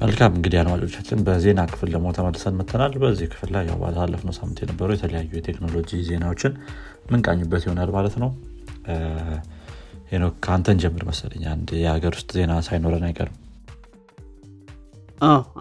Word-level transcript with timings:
መልካም 0.00 0.32
እንግዲህ 0.36 0.58
አድማጮቻችን 0.60 1.18
በዜና 1.26 1.60
ክፍል 1.70 1.88
ደግሞ 1.94 2.08
ተመልሰን 2.16 2.56
መተናል 2.58 2.94
በዚህ 3.02 3.26
ክፍል 3.32 3.50
ላይ 3.54 3.64
ያው 3.68 3.78
ባሳለፍነው 3.82 4.34
ሳምንት 4.38 4.58
የነበሩ 4.62 4.88
የተለያዩ 4.94 5.30
የቴክኖሎጂ 5.38 6.00
ዜናዎችን 6.08 6.52
ምንቃኙበት 7.10 7.62
ይሆናል 7.66 7.90
ማለት 7.96 8.16
ነው። 8.22 8.30
ሄኖክ 10.10 10.34
ከአንተን 10.44 10.80
ጀምር 10.82 11.04
መሰለኝ። 11.08 11.44
አንድ 11.54 11.70
የሀገር 11.80 12.12
ውስጥ 12.18 12.30
ዜና 12.38 12.52
ሳይኖረን 12.66 13.06
አይቀርም። 13.08 13.36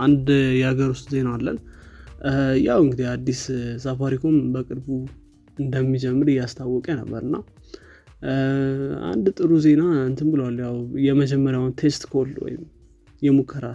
አንድ 0.05 0.27
የሀገር 0.59 0.89
ውስጥ 0.95 1.07
ዜና 1.15 1.29
አለን። 1.37 1.57
ያው 2.67 2.79
እንግዲህ 2.85 3.07
አዲስ 3.13 3.41
ሳፋሪኮም 3.83 4.37
በቅርቡ 4.53 4.87
እንደሚጀምር 5.57 6.27
እያስታወቀ 6.33 6.87
ነበርና 6.99 7.35
አንድ 9.09 9.25
ጥሩ 9.37 9.51
ዜና 9.65 9.81
እንትን 10.09 10.27
ብለዋል 10.33 10.57
ያው 10.65 10.75
የመጀመሪያውን 11.05 11.73
test 11.81 12.03
call 12.13 12.31
ወይም 12.45 12.63
የሙከራ 13.21 13.65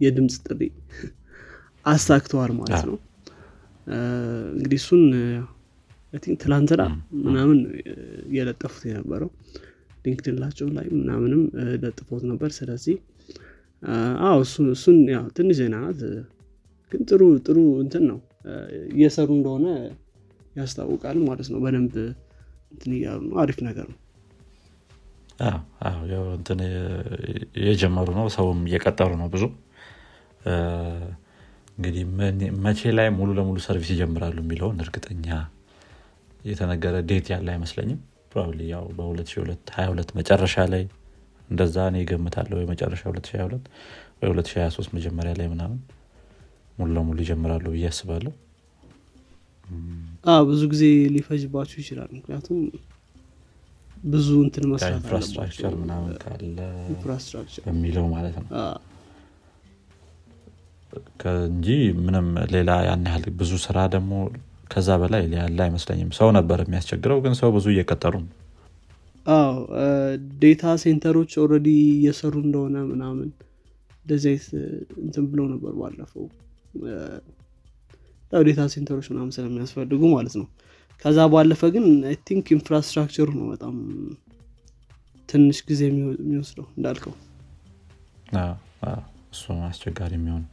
የድምፅ 0.00 0.36
ጥሪ 0.46 0.60
አሳክተዋል 1.86 2.52
ማለት 2.58 2.82
ነው። 2.88 2.96
እንግዲህ 4.54 4.78
እሱን 4.80 5.02
ትላንትና 6.42 6.82
ምናምን 7.24 7.58
የለጠፉት 8.36 8.82
የነበረው 8.88 9.30
LinkedIn 10.04 10.38
ኣቸው 10.38 10.68
ላይ 10.76 10.86
ምናምንም 10.96 11.42
ለጥፈውት 11.82 12.22
ነበር። 12.30 12.50
ስለዚህ 12.58 12.96
አዎ 14.26 14.36
እሱን 14.74 14.98
ያው 15.12 15.24
ትንሽ 15.36 15.56
ዜና 15.60 15.76
ናት። 15.84 16.00
ግን 16.92 17.02
ጥሩ 17.10 17.22
ጥሩ 17.46 17.56
እንትን 17.82 18.04
ነው። 18.10 18.18
እየሰሩ 18.92 19.28
እንደሆነ 19.38 19.66
ያስታውቃል 20.56 21.18
ማለት 21.26 21.48
ነው። 21.52 21.58
በደንብ 21.64 21.94
እንትን 22.72 22.92
እያሉ 22.96 23.20
ነው። 23.26 23.36
አሪፍ 23.42 23.58
ነገር 23.66 23.86
ነው። 23.92 23.98
እንትን 26.36 26.60
የጀመሩ 27.66 28.08
ነው። 28.18 28.26
ሰውም 28.36 28.60
እየቀጠሩ 28.68 29.10
ነው 29.20 29.28
ብዙ 29.34 29.44
እንግዲህ 31.76 32.02
መቼ 32.64 32.80
ላይ 32.98 33.08
ሙሉ 33.16 33.28
ለሙሉ 33.38 33.58
service 33.66 33.90
ይጀምራሉ 33.94 34.36
የሚለውን 34.42 34.78
እርግጠኛ 34.84 35.26
የተነገረ 36.44 36.96
date 37.08 37.26
ያለ 37.32 37.46
አይመስለኝም። 37.54 38.00
probably 38.32 38.60
ያው 38.72 38.84
በ2022 38.96 40.10
መጨረሻ 40.18 40.64
ላይ 40.72 40.82
እንደዛ 41.48 41.76
እኔ 41.90 41.98
ገምታለሁ 42.10 42.58
የመጨረሻ 42.62 43.02
2022 43.10 43.70
ወይ 44.20 44.28
2023 44.32 44.92
መጀመሪያ 44.96 45.32
ላይ 45.40 45.48
ምናምን 45.52 45.78
ሙሉ 46.78 46.88
ለሙሉ 46.96 47.18
ይጀምራሉ 47.24 47.66
ብዬ 47.74 47.86
አስባለሁ። 47.90 48.32
ብዙ 50.48 50.62
ጊዜ 50.72 50.84
ሊፈጅባችሁ 51.14 51.76
ይችላል። 51.82 52.10
ምክንያቱም 52.16 52.58
ብዙ 54.06 54.28
እንትን 54.44 54.64
መስራት 54.72 54.94
infrastructure 54.98 55.72
ምናምን 55.80 56.12
ካለ 56.22 56.58
infrastructure 56.92 57.62
በሚለው 57.66 58.04
ማለት 58.14 58.36
ነው 58.38 58.46
እንጂ 61.46 61.68
ምንም 61.98 62.26
ሌላ 62.52 62.70
ያን 62.86 63.02
ያህል 63.08 63.24
ብዙ 63.40 63.52
ስራ 63.64 63.78
ደግሞ 63.94 64.12
ከዛ 64.72 64.88
በላይ 65.02 65.22
ያለ 65.34 65.58
አይመስለኝም። 65.66 66.10
ሰው 66.18 66.28
ነበር 66.36 66.58
የሚያስቸግረው 66.64 67.18
ግን 67.24 67.34
ሰው 67.40 67.50
ብዙ 67.56 67.66
እየቀጠሩ 67.74 68.14
ነው። 68.22 68.32
አዎ 69.26 69.54
data 70.42 70.74
center 70.82 71.12
ኦች 71.12 71.32
already 71.42 71.68
እየሰሩ 71.94 72.34
እንደሆነ 72.44 72.76
ምናምን 72.90 73.28
እንደዚህ 74.04 74.28
አይነት 74.32 74.46
እንትን 75.02 75.24
ብለው 75.30 75.46
ነበር 75.54 75.72
ባለፈው። 75.80 76.26
ያው 78.32 78.42
data 78.48 78.62
center 78.74 78.93
ኦች 78.93 79.06
ምናምን 79.12 79.32
ስለሚያስፈልጉ 79.36 80.02
ማለት 80.14 80.34
ነው። 80.40 80.46
ከዛ 81.04 81.18
ባለፈ 81.32 81.62
ግን 81.74 81.86
I 82.10 82.16
think 82.28 82.46
infrastructure 82.56 83.19
ኡ 83.19 83.28
ነው 83.40 83.46
በጣም 83.52 83.74
ትንሽ 85.28 85.58
ጊዜ 85.68 85.80
የሚወስደው 85.88 86.66
እንዳልከው። 86.76 87.14
እሱ 89.32 89.44
አስቸጋሪ 89.68 90.12
የሚሆኑ 90.18 90.44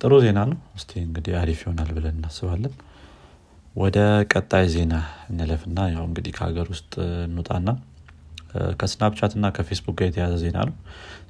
ጥሩ 0.00 0.12
ዜና 0.24 0.38
ነው። 0.50 0.58
እስቲ 0.78 0.90
እንግዲህ 1.02 1.34
አሪፍ 1.40 1.60
ይሆናል 1.64 1.90
ብለን 1.96 2.16
እናስባለን። 2.16 2.74
ወደ 3.74 3.98
ቀጣይ 4.32 4.66
ዜና 4.74 4.94
እንለፍና 5.30 5.78
ያው 5.94 6.04
እንግዲህ 6.08 6.32
ከሀገር 6.36 6.66
ውስጥ 6.72 6.92
እንውጣና 7.26 7.68
ከ 8.80 8.90
Snapchat 8.90 9.32
እና 9.38 9.46
ከፌስቡክ 9.56 9.96
ጋር 9.98 10.06
የተያያዘ 10.08 10.34
ዜና 10.42 10.58
ነው። 10.68 10.74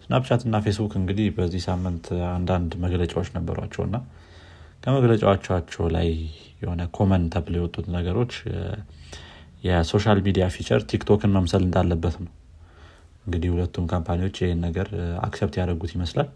Snapchat 0.02 0.42
እና 0.48 0.56
ፌስቡክ 0.66 0.92
እንግዲህ 1.00 1.26
በዚህ 1.36 1.62
ሳምንት 1.66 2.04
አንዳንድ 2.30 2.72
መግለጫዎች 2.84 3.28
ነበሯቸው 3.36 3.82
እና 3.88 3.96
ከመግለጫዎቻቸው 4.82 5.84
ላይ 5.96 6.08
የሆነ 6.62 6.82
common 6.96 7.22
ተብሎ 7.34 7.54
የወጡት 7.58 7.86
ነገሮች 7.96 8.32
የ 9.64 9.78
social 9.78 10.18
media 10.26 10.44
feature 10.54 10.80
TikTok 10.90 11.23
ን 11.23 11.34
መምሰል 11.36 11.62
እንዳለበት 11.66 12.16
ነው። 12.24 12.30
እንግዲህ 13.26 13.48
ሁለቱም 13.54 13.86
company 13.92 14.20
ዎች 14.20 14.36
ይህን 14.42 14.60
ነገር 14.66 14.88
accept 15.26 15.54
ያደረጉት 15.60 15.92
ይመስላል 15.96 16.28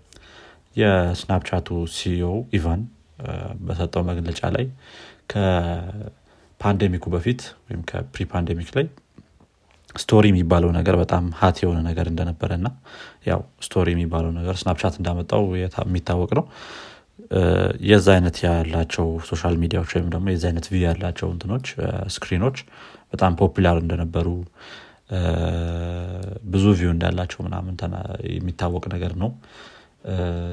የ 0.77 0.95
Snapchat 0.95 1.69
ኡ 1.95 2.08
CEO 2.08 2.27
ኢቫን 2.53 2.83
በሰጠው 3.67 4.03
መግለጫ 4.11 4.41
ላይ 4.57 4.67
ከ 5.33 5.62
pandemic 5.62 6.76
ኡ 6.76 7.05
በፊት 7.15 7.41
ወይም 7.67 7.81
ከ 7.91 8.04
pre 8.04 8.25
pandemic 8.33 8.71
ላይ 8.79 8.87
story 9.95 10.27
የሚባለው 10.31 10.71
ነገር 10.77 10.95
በጣም 11.01 11.25
hot 11.39 11.57
የሆነ 11.63 11.79
ነገር 11.89 12.07
እንደነበረ 12.13 12.51
እና 12.59 12.69
ያው 13.31 13.41
story 13.67 13.89
የሚባለው 13.95 14.31
ነገር 14.39 14.55
Snapchat 14.61 14.95
እንዳመጣው 15.01 15.43
የሚታወቅ 15.61 16.31
ነው። 16.39 16.45
የዛ 17.89 18.07
አይነት 18.15 18.37
ያላቸው 18.45 19.09
social 19.29 19.55
media 19.63 19.78
ዎች 19.78 19.91
ወይም 19.97 20.09
ደግሞ 20.15 20.27
የዚ 20.33 20.45
አይነት 20.51 20.67
view 20.73 20.79
ያላቸው 20.85 21.29
እንትኖች 21.35 21.67
screen 22.15 22.41
ኦች 22.41 22.59
በጣም 23.13 23.33
popular 23.41 23.77
እንደነበሩ 23.83 24.29
ብዙ 26.53 26.65
view 26.81 26.91
እንዳላቸው 26.95 27.41
ምናምን 27.47 27.77
የሚታወቅ 28.35 28.85
ነገር 28.95 29.13
ነው 29.23 29.31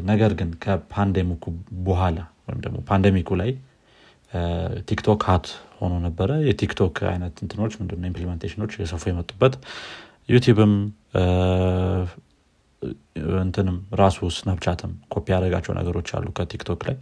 ነገር 0.09 0.31
ግን 0.39 0.49
ከ 0.63 0.76
pandemic 0.76 1.30
ኡ 1.30 1.43
በኋላ 1.87 2.17
ወይም 2.47 2.59
ደግሞ 2.65 2.77
pandemic 2.89 3.21
ኡ 3.21 3.29
ላይ 3.41 3.51
TikTok 4.89 5.21
hot 5.29 5.45
ሆኖ 5.79 5.93
ነበረ። 6.05 6.29
የ 6.47 6.60
TikTok 6.60 6.97
አይነት 7.11 7.35
እንትኖች 7.43 7.73
ምንድነው? 7.79 8.07
implementation 8.11 8.58
ኦች 8.58 8.71
የሰፉ 8.81 9.03
የመጡበት 9.11 9.53
YouTube 10.29 10.63
ም 10.63 10.73
እንትንም 13.41 13.77
ራሱ 13.93 14.17
Snapchat 14.35 14.80
ም 14.80 14.91
copy 15.09 15.25
ያደረጋቸው 15.33 15.73
ነገሮች 15.79 16.09
አሉ 16.17 16.27
ከ 16.37 16.48
TikTok 16.48 16.81
ላይ። 16.87 16.95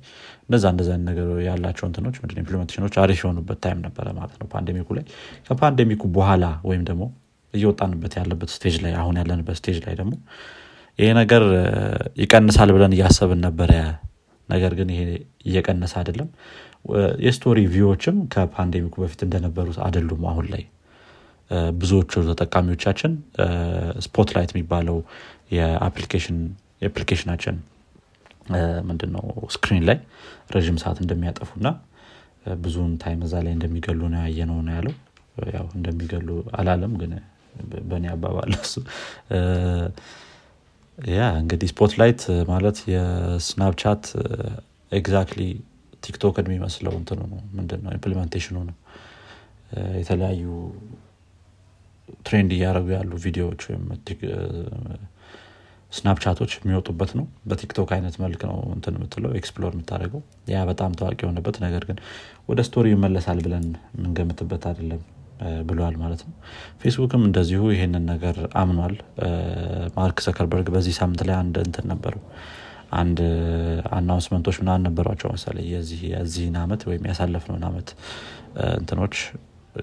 እንደዛ 0.46 0.66
እንደዛ 0.74 0.90
ነገር 1.08 1.28
ያላቸው 1.48 1.86
እንትኖች 1.90 2.16
ምንድን 2.22 2.40
implementation 2.44 2.84
ኦች 2.84 2.96
አሪፍ 3.04 3.20
የሆኑበት 3.24 3.60
time 3.66 3.80
ነበረ 3.88 4.08
ማለት 4.20 4.36
ነው 4.42 4.48
pandemic 4.54 4.81
ኡ 4.81 4.88
ላይ። 4.98 5.06
ከ 5.48 5.57
pandemic 5.57 5.95
ኡ 5.95 6.04
በኋላ 6.18 6.46
ወይም 6.64 6.84
ደግሞ 6.90 7.04
እየወጣንበት 7.54 8.14
ያለበት 8.20 8.50
stage 8.56 8.78
ላይ 8.86 8.94
አሁን 9.02 9.18
ያለንበት 9.22 9.58
stage 9.58 9.80
ላይ 9.86 9.96
ደግሞ 9.96 10.14
ይሄ 11.00 11.08
ነገር 11.20 11.44
ይቀንሳል 12.22 12.70
ብለን 12.76 12.94
እያሰብን 12.98 13.40
ነበረ። 13.48 13.72
ነገር 14.50 14.72
ግን 14.80 14.90
ይሄ 14.94 15.02
እየቀነሰ 15.48 15.94
አይደለም። 16.02 16.30
የስቶሪ 17.26 17.60
ቪዎችም 17.74 18.18
ከፓንዴሚኩ 18.34 18.96
በፊት 19.04 19.22
እንደነበሩት 19.28 19.78
አይደሉም 19.86 20.24
አሁን 20.32 20.48
ላይ። 20.54 20.64
ብዙዎቹ 21.80 22.12
ተጠቃሚዎቻችን 22.30 23.12
Spotlight 24.06 24.52
የሚባለው 24.54 24.98
የ 25.58 25.78
application 25.78 26.88
ኣችን 26.88 27.58
ምንድነው 28.88 29.26
screen 29.56 29.84
ላይ 29.90 29.98
ረዥም 30.56 30.78
ሰዓት 30.84 30.98
እንደሚያጠፉና 31.04 31.68
ብዙን 32.60 32.92
time 33.04 33.22
እዛ 33.28 33.36
ላይ 33.46 33.54
እንደሚገሉ 33.56 34.02
ነው 34.14 34.20
ያየ 34.26 34.40
ነው 34.50 34.58
ያለው። 34.76 34.94
ያው 35.56 35.66
እንደሚገሉ 35.78 36.28
አላለም 36.60 36.94
ግን 37.02 37.14
በእኔ 37.90 38.06
አባባል 38.14 38.52
ያ 40.98 41.24
እንግዲህ 41.40 41.70
Spotlight 41.72 42.22
ማለት 42.50 42.78
የ 42.92 43.14
Snapchat 43.14 44.04
exactly 44.92 45.42
TikTok 46.04 46.37
ን 46.37 46.48
የሚመስለው 46.48 46.94
እንትኑ 47.00 47.20
ነው። 47.32 47.40
ምንድን 47.58 47.82
ነው። 47.86 47.92
implementation 47.92 48.50
ኡ 48.50 48.58
ነው 48.70 48.76
የተለያዩ 50.00 50.44
trend 52.26 52.52
እያደረጉ 52.56 52.88
ያሉ 52.96 53.12
ቪዲዮዎች 53.24 53.62
ወይም 53.68 53.84
Snapchat 55.92 56.32
ኦች 56.32 56.52
የሚወጡበት 56.56 57.12
ነው። 57.18 57.26
በ 57.50 57.60
TikTok 57.60 57.90
አይነት 57.96 58.16
መልክ 58.24 58.42
ነው 58.50 58.58
እንትን 58.76 58.96
የምትለው 58.98 59.32
explore 59.40 59.74
የምታደርገው። 59.76 60.22
ያ 60.54 60.64
በጣም 60.72 60.96
ታዋቂ 61.00 61.20
የሆነበት 61.24 61.58
ነገር 61.66 61.84
ግን 61.90 61.98
ወደ 62.48 62.62
story 62.68 62.88
ይመለሳል 62.94 63.40
ብለን 63.46 63.68
የምንገምትበት 63.96 64.66
አይደለም 64.72 65.02
ብለዋል 65.68 65.96
ማለት 65.96 66.22
ነው። 66.26 66.34
ፌስቡክም 66.82 67.24
እንደዚሁ 67.28 67.62
ይሄንን 67.74 68.06
ነገር 68.12 68.38
አምኗል። 68.62 68.96
ማርክ 69.98 70.20
ዙከርበርግ 70.26 70.70
በዚህ 70.76 70.96
ሳምንት 71.00 71.24
ላይ 71.30 71.36
አንድ 71.36 71.58
እንትን 71.66 71.88
ነበሩ። 71.94 72.16
አንድ 72.96 73.20
announcement 73.92 74.41
ኦች 74.41 74.58
ምናምን 74.62 74.84
ነበሯቸው 74.88 75.30
መሰለ 75.34 75.58
የዚህን 75.72 76.56
አመት 76.62 76.82
ወይም 76.90 77.04
ያሳለፍነውን 77.10 77.66
አመት 77.70 77.90
እንትኖች 78.78 79.16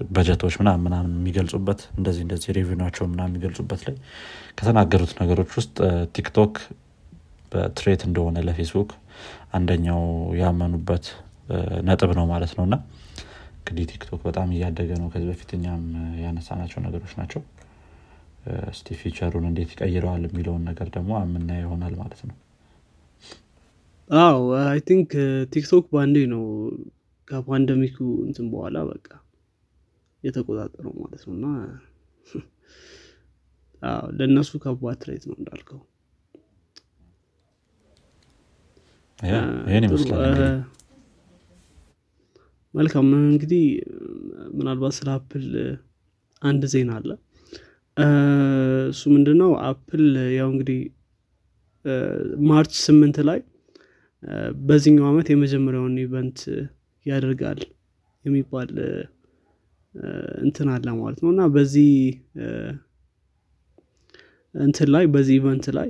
በጀቶች 0.09 0.53
ምናምን 0.61 0.83
ምናምን 0.85 1.11
የሚገልጹበት 1.17 1.81
እንደዚህ 1.97 2.21
እንደዚህ 2.25 2.55
revenue 2.57 2.80
ኣቸው 2.80 3.03
ምናምን 3.11 3.31
የሚገልጹበት 3.31 3.81
ላይ 3.87 3.95
ከተናገሩት 4.57 5.11
ነገሮች 5.21 5.51
ውስጥ 5.59 5.75
TikTok 6.15 6.53
threat 7.51 8.01
እንደሆነ 8.07 8.37
ለፌስቡክ 8.47 8.91
አንደኛው 9.53 10.01
ያመኑበት 10.39 11.05
ነጥብ 11.87 12.11
ነው 12.19 12.25
ማለት 12.25 12.51
ነው። 12.57 12.63
እና 12.67 12.75
እንግዲህ 13.65 13.85
ቲክቶክ 13.91 14.21
በጣም 14.25 14.47
እያደገ 14.53 14.89
ነው። 15.01 15.07
ከዚህ 15.11 15.27
በፊት 15.29 15.51
እኛም 15.57 15.83
ያነሳናቸው 16.19 16.79
ነገሮች 16.85 17.13
ናቸው። 17.19 17.41
እስቲ 18.69 18.95
feature 19.01 19.29
ኡን 19.29 19.45
እንዴት 19.49 19.69
ይቀይረዋል 19.73 20.23
የሚለውን 20.27 20.63
ነገር 20.69 20.87
ደግሞ 20.95 21.11
የምናየው 21.21 21.63
ይሆናል 21.65 21.93
ማለት 22.01 22.21
ነው። 22.29 22.35
አዎ 24.09 24.39
I 24.63 24.79
think 24.87 25.11
ቲክቶክ 25.53 25.85
በአንዴ 25.91 26.17
ነው 26.33 26.43
ከ 27.27 27.39
pandemic 27.39 27.85
ኡ 27.85 27.97
እንትን 28.25 28.45
በኋላ 28.53 28.77
በቃ 28.89 29.07
የተቆጣጠረው 30.23 30.93
ማለት 30.99 31.23
ነው። 31.27 31.33
እና 31.37 31.47
ለእነሱ 34.17 34.51
ከባድ 34.63 34.97
threat 35.01 35.23
ነው 35.29 35.35
እንዳልከው። 35.39 35.79
ይህን 39.19 39.85
ይመስላል 39.87 40.37
መልካም። 42.73 43.07
እንግዲህ 43.23 43.63
ምናልባት 44.57 44.93
ስለ 44.97 45.09
አፕል 45.17 45.45
አንድ 46.41 46.63
ዜና 46.73 46.91
አለ። 46.99 47.09
እሱ 48.89 49.01
ምንድነው? 49.15 49.51
አፕል 49.69 50.03
ያው 50.37 50.47
እንግዲህ 50.53 50.79
March 52.49 52.73
ስምንት 52.85 53.17
ላይ 53.29 53.39
በዚህኛው 54.67 55.07
ዓመት 55.09 55.27
የመጀመሪያውን 55.31 55.95
event 56.03 56.39
ያደርጋል 57.05 57.59
የሚባል 58.25 58.69
እንትን 60.43 60.67
አለ 60.75 60.87
ማለት 60.99 61.19
ነው። 61.23 61.29
እና 61.33 61.43
በዚህ 61.55 61.89
እንትን 64.55 64.89
ላይ 64.95 65.05
በዚህ 65.13 65.35
event 65.39 65.65
ላይ 65.77 65.89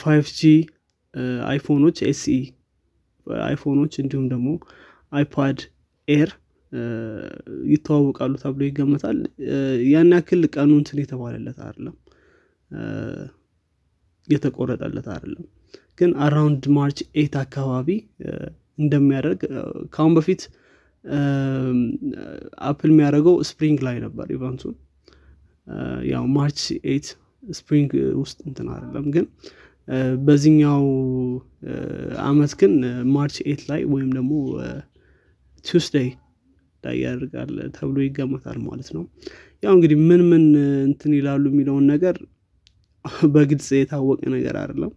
five 0.00 0.26
G 0.38 0.52
iPhone 1.48 1.78
ኦች 1.78 1.98
SE 2.08 2.38
iPhone 3.46 3.75
ኦች 3.75 3.94
እንዲሁም 4.02 4.26
ደግሞ 4.32 4.48
iPad 5.12 5.58
Air 6.08 6.30
ይተዋወቃሉ 7.72 8.32
ተብሎ 8.42 8.62
ይገመታል። 8.68 9.18
ያን 9.92 10.10
ያክል 10.16 10.42
ቀኑ 10.54 10.70
እንትን 10.80 10.98
የተባለለት 11.02 11.58
አይደለም። 11.66 11.96
የተቆረጠለት 14.28 15.06
አይደለም። 15.14 15.44
ግን 15.98 16.10
around 16.24 16.64
March 16.76 16.98
eight 17.20 17.34
አካባቢ 17.42 17.88
እንደሚያደርግ 18.78 19.40
ከአሁን 19.94 20.14
በፊት 20.16 20.42
አፕል 22.68 22.90
የሚያደርገው 22.92 23.36
spring 23.50 23.78
ላይ 23.86 23.96
ነበር 24.04 24.26
event 24.36 24.55
ኡን። 24.55 24.74
ያው 26.10 26.24
March 26.36 26.60
eight 26.90 27.06
spring 27.42 27.90
ውስጥ 28.20 28.38
እንትን 28.48 28.66
አይደለም። 28.74 29.06
ግን 29.14 29.24
በዚህኛው 30.24 30.84
አመት 32.26 32.52
ግን 32.60 32.72
March 33.12 33.36
eight 33.46 33.62
ላይ 33.70 33.82
ወይም 33.92 34.10
ደግሞ 34.16 34.32
Tuesday 35.64 36.08
ላይ 36.84 36.96
ያደርጋል 37.04 37.52
ተብሎ 37.76 37.96
ይገመታል 38.04 38.58
ማለት 38.66 38.88
ነው። 38.96 39.04
ያው 39.62 39.72
እንግዲህ 39.76 39.98
ምን 40.08 40.22
ምን 40.30 40.44
እንትን 40.88 41.12
ይላሉ 41.18 41.44
የሚለውን 41.52 41.86
ነገር 41.92 42.16
በግልጽ 43.34 43.68
የታወቀ 43.76 44.22
ነገር 44.34 44.54
አይደለም። 44.62 44.92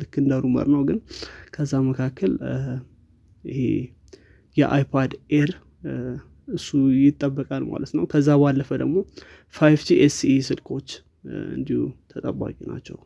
ልክ 0.00 0.14
እንደ 0.20 0.32
rumor 0.42 0.66
ነው 0.74 0.82
ግን 0.88 0.98
ከዛ 1.54 1.80
መካከል 1.88 2.32
ይሄ 3.44 3.60
የ 4.56 4.75
iPad 4.75 5.12
Air 5.38 5.50
እሱ 6.50 6.68
ይጠበቃል 7.00 7.62
ማለት 7.72 7.90
ነው። 7.96 8.04
ከዛ 8.12 8.36
ባለፈ 8.42 8.70
ደግሞ 8.82 8.96
five 9.54 9.80
G 9.88 9.98
SE 10.04 10.34
ስልኮች 10.48 10.88
እንዲሁ 11.56 11.80
ተጠባቂ 12.12 12.56
ናቸው 12.70 12.98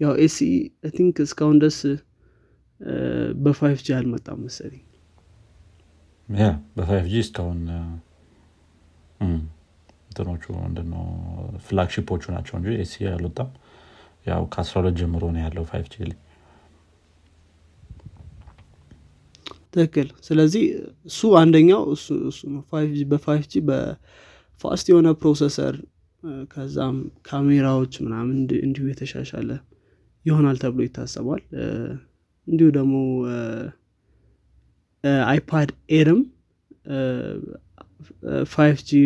ያው 0.00 0.12
SE 0.24 0.50
I 0.96 0.99
think 0.99 1.16
እስካሁን 1.24 1.56
ድረስ 1.62 1.78
በ 3.44 3.55
five 3.55 3.78
G 3.86 3.94
አልመጣም 3.96 4.38
መሰለኝ። 4.44 4.82
ያ 6.28 6.46
በ 6.76 6.86
five 6.86 7.06
G 7.12 7.22
እስካሁን 7.24 7.60
እንትኖቹ 9.20 10.44
ምንድነው 10.58 11.04
flagship 11.66 12.03
ኦቹ 12.03 12.22
ናቸው 12.34 12.54
እንጂ 12.58 12.76
SE 12.82 12.94
አልወጣም። 13.12 13.50
ያው 14.26 14.42
ከአስራ 14.52 14.74
ሁለት 14.80 14.96
ጀምሮ 15.00 15.24
ነው 15.34 15.40
ያለው 15.44 15.64
five 15.70 15.86
G 15.94 16.06
ላይ። 16.08 16.18
ትክክል። 19.74 20.08
ስለዚህ 20.26 20.64
እሱ 21.06 21.20
አንደኛው 21.40 21.82
በ 23.10 23.21
five 23.21 23.42
G 23.50 23.62
በ 23.68 24.07
fast 24.07 24.86
የሆነ 24.90 25.08
processor 25.20 25.74
ከዛም 26.52 26.96
ካሜራዎች 27.28 27.94
ምናምን 28.04 28.36
እንዲሁ 28.66 28.84
የተሻሻለ 28.90 29.50
ይሆናል 30.28 30.56
ተብሎ 30.62 30.80
ይታሰባል። 30.86 31.42
እንዲሁ 32.48 32.68
ደግሞ 32.76 32.94
iPad 35.26 35.70
Air 35.96 36.10
ም 36.10 36.20
five 38.52 38.78
G 38.88 39.00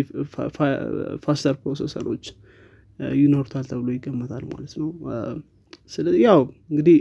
faster 1.24 1.54
processor 1.62 2.05
ኦች 2.05 2.24
ይኖሩታል 3.18 3.64
ተብሎ 3.70 3.88
ይገመታል 3.96 4.42
ማለት 4.50 4.74
ነው። 4.80 4.88
ስለዚህ 5.92 6.20
ያው 6.26 6.40
እንግዲህ 6.70 6.98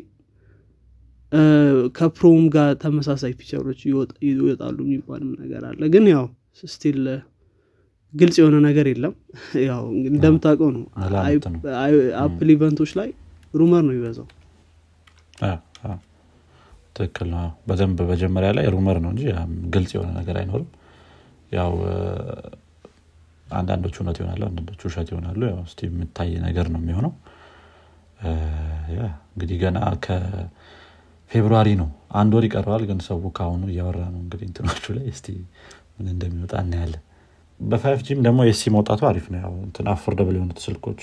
ከ 1.97 2.11
Pro 2.11 2.32
ም 2.32 2.45
ጋር 2.55 2.69
ተመሳሳይ 2.81 3.33
feature 3.39 3.65
ኦች 3.65 3.79
ይወጣሉ 4.29 4.77
የሚባልም 4.85 5.31
ነገር 5.41 5.63
አለ። 5.69 5.81
ግን 5.93 6.05
ያው 6.13 6.25
still 6.71 6.99
ግልጽ 8.13 8.37
የሆነ 8.41 8.55
ነገር 8.65 8.85
የለም። 8.91 9.13
ያው 9.67 9.83
እንደምታውቀው 10.11 10.69
ነው። 10.77 10.83
አፕል 12.23 12.49
event 12.55 12.75
ኦች 12.75 12.91
ላይ 12.99 13.09
rumor 13.53 13.83
ነው 13.87 13.93
የሚበዛው 13.97 14.27
ትክክል 16.95 17.27
ነው። 17.33 17.39
በደንብ 17.67 17.99
መጀመሪያ 18.11 18.49
ላይ 18.57 18.65
rumor 18.73 18.97
ነው 19.03 19.11
እንጂ 19.13 19.23
ግልጽ 19.73 19.91
የሆነ 19.95 20.09
ነገር 20.19 20.35
አይኖርም። 20.41 20.69
ያው 21.51 21.71
አንዳንዶቹ 23.51 23.95
እውነት 24.01 24.17
ይሆናሉ 24.19 24.41
አንዳንዶቹ 24.49 24.81
ውሸት 24.87 25.09
ይሆናሉ። 25.13 25.41
ስ 25.69 25.87
የሚታይ 25.87 26.31
ነገር 26.45 26.67
ነው 26.73 26.79
የሚሆነው። 26.83 27.13
እንግዲህ 29.31 29.57
ገና 29.63 29.77
ከ 30.05 30.38
February 30.38 31.69
ነው። 31.81 31.89
አንድ 32.19 32.31
ወር 32.37 32.45
ይቀረዋል 32.47 32.83
ግን 32.89 32.99
ሰው 33.07 33.19
ከአሁኑ 33.37 33.63
እያወራ 33.73 34.01
ነው። 34.13 34.19
እንግዲህ 34.23 34.45
እንትኖቹ 34.49 34.85
ላይ 34.97 35.05
እስቲ 35.13 35.27
ምን 35.95 36.07
እንደሚወጣ 36.13 36.53
እናያለን። 36.65 37.03
በ 37.59 37.73
five 37.73 37.99
G 38.07 38.11
ም 38.11 38.19
ደግሞ 38.27 38.41
የ 38.47 38.55
SE 38.55 38.63
መውጣቱ 38.75 39.01
አሪፍ 39.09 39.25
ነው። 39.33 39.39
ያው 39.43 39.53
እንትን 39.65 39.87
affordable 39.93 40.35
የሆኑት 40.37 40.59
ስልኮች 40.65 41.01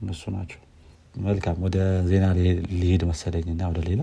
እነሱ 0.00 0.22
ናቸው 0.34 0.60
መልካም 1.14 1.56
ወደ 1.66 1.76
ዜና 2.08 2.24
ሊሄድ 2.74 3.02
መሰለኝ 3.10 3.46
እና 3.52 3.62
ወደ 3.70 3.80
ሌላ። 3.88 4.02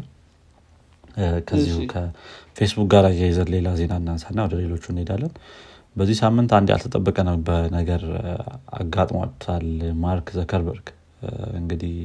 ከዚሁ 1.47 1.77
ከፌስቡክ 1.91 2.87
ጋር 2.93 3.05
እያይዘን 3.09 3.49
ሌላ 3.55 3.69
ዜና 3.79 3.93
እናንሳና 4.01 4.39
ወደ 4.47 4.55
ሌሎቹ 4.61 4.83
እንሄዳለን። 4.93 5.31
በዚህ 5.95 6.15
ሳምንት 6.21 6.51
አንድ 6.57 6.67
ያልተጠበቀ 6.73 7.17
ነገር 7.75 8.03
አጋጥሟታል 8.77 9.65
ማርክ 10.03 10.27
ዘከርበርግ። 10.37 10.87
እንግዲህ 11.59 11.95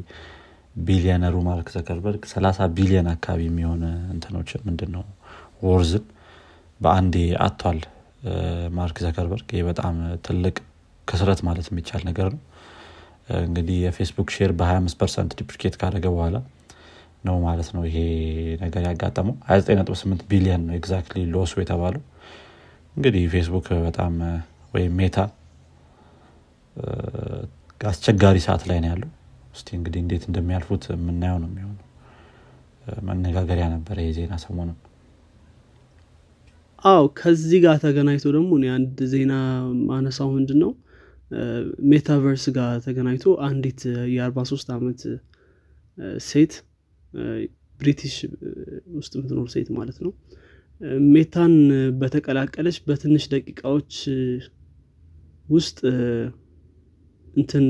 ቢሊዮነሩ 0.80 1.36
ማርክ 1.48 1.68
ዘከርበርግ 1.76 2.22
30 2.32 2.66
ቢሊዮን 2.78 3.06
አካባቢ 3.12 3.42
የሚሆን 3.48 3.82
እንትኖች 4.14 4.50
ምንድን 4.66 4.90
ነው 4.96 5.04
worth 5.66 5.88
ኡን 5.88 6.04
በአንዴ 6.80 7.16
አጥቷል 7.46 7.78
ማርክ 8.78 8.98
ዘከርበርግ 9.04 9.48
ይህ 9.56 9.64
በጣም 9.70 9.94
ትልቅ 10.26 10.56
ክስረት 11.08 11.40
ማለት 11.48 11.66
የሚቻል 11.70 12.02
ነገር 12.08 12.28
ነው 12.34 12.42
እንግዲህ 13.28 13.76
የፌስቡክ 13.85 14.28
share 14.35 14.52
በ25 14.59 14.99
percent 15.00 15.32
depreciate 15.38 15.75
ካደረገ 15.80 16.06
በኋላ 16.14 16.37
ነው 17.25 17.37
ማለት 17.45 17.68
ነው 17.76 17.83
ይሄ 17.88 17.97
ነገር 18.61 18.83
ያጋጠመው። 18.88 19.35
298 19.49 20.26
ቢሊዮን 20.30 20.62
ነው 20.66 20.75
exactly 20.78 21.23
loss 21.35 21.48
ኡ 21.48 21.54
የተባለው። 21.62 22.02
እንግዲህ 22.97 23.25
ፌስቡክ 23.33 23.66
በጣም 23.87 24.14
ወይም 24.75 24.92
ሜታ 25.00 25.18
አስቸጋሪ 27.80 28.37
ሰዓት 28.47 28.62
ላይ 28.71 28.78
ነው 28.83 28.88
ያለው። 28.92 29.11
እስቲ 29.54 29.68
እንግዲህ 29.78 30.00
እንዴት 30.04 30.25
እንደሚያልፉት 30.28 30.85
የምናየው 30.95 31.38
ነው 31.42 31.49
የሚሆነው። 31.50 31.83
መነጋገሪያ 33.06 33.66
ነበረ 33.75 33.97
የዜና 34.04 34.35
ሰሞኑን። 34.42 34.76
አው 36.85 37.04
ከዚህ 37.18 37.59
ጋር 37.64 37.76
ተገናኝቶ 37.85 38.26
ደግሞ 38.37 38.50
አንድ 38.75 38.99
ዜና 39.12 39.33
ማነሳው 39.88 40.28
ምንድን 40.37 40.59
ነው 40.64 40.71
ሜታቨርስ 41.90 42.45
ጋር 42.56 42.75
ተገናኝቶ 42.85 43.26
አንዲት 43.47 43.80
የ43 44.14 44.73
ዓመት 44.76 45.00
ሴት 46.26 46.52
ብሪቲሽ 47.80 48.14
ውስጥ 48.99 49.12
የምትኖር 49.16 49.49
ሴት 49.54 49.68
ማለት 49.78 49.99
ነው። 50.04 50.12
ሜታን 51.09 51.54
በተቀላቀለች 52.00 52.76
በትንሽ 52.87 53.25
ደቂቃዎች 53.33 53.92
ውስጥ 55.49 55.78
እንትን 57.37 57.64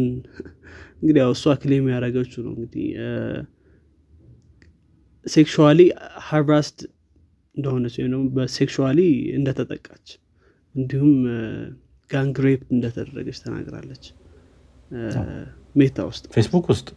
እንግዲህ 1.00 1.20
ያው 1.22 1.32
እሷ 1.34 1.54
claim 1.62 1.86
ያደረገችው 1.92 2.40
ነው 2.44 2.52
እንግዲህ 2.54 2.86
sexually 5.26 5.80
harassed 6.28 6.78
እንደሆነች 7.54 7.94
ወይም 7.98 8.10
ደግሞ 8.12 8.24
በ 8.36 8.49
sexually 8.49 9.00
እንደተጠቃች 9.38 10.06
እንዲሁም 10.74 11.12
gang 12.10 12.36
rape 12.44 12.62
እንደተደረገች 12.74 13.38
ተናግራለች። 13.44 14.04
ሜታ 15.76 15.98
ውስጥ 16.08 16.24
ፌስቡክ 16.34 16.66
ውስጥ? 16.72 16.88